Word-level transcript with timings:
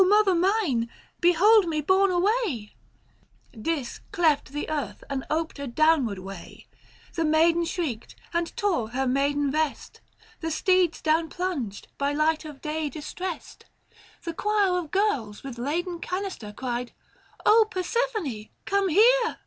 mother 0.03 0.33
mine, 0.33 0.89
behold 1.19 1.67
me 1.67 1.79
borne 1.79 2.09
away!" 2.09 2.73
Dis 3.69 3.99
cleft 4.11 4.51
the 4.51 4.67
earth, 4.67 5.03
and 5.11 5.23
oped 5.29 5.59
a 5.59 5.67
downward 5.67 6.17
way; 6.17 6.65
500 7.09 7.13
The 7.13 7.23
maiden 7.25 7.65
shrieked, 7.65 8.15
and 8.33 8.57
tore 8.57 8.89
her 8.89 9.05
maiden 9.05 9.51
vest; 9.51 10.01
The 10.39 10.49
steeds 10.49 11.03
down 11.03 11.29
plunged, 11.29 11.87
by 11.99 12.13
light 12.13 12.45
of 12.45 12.61
day 12.63 12.89
distressed. 12.89 13.65
Book 14.25 14.39
IV. 14.39 14.43
THE 14.43 14.43
FASTI. 14.43 14.43
119 14.43 14.43
The 14.43 14.43
choir 14.43 14.79
of 15.11 15.25
girls, 15.29 15.43
with 15.43 15.59
laden 15.59 15.99
canister, 15.99 16.51
Cried," 16.51 16.93
Persephone! 17.69 18.49
come 18.65 18.87
here 18.89 19.37